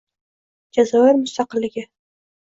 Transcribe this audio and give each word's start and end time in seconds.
Jazoir 0.77 1.19
mustaqilligi 1.19 1.85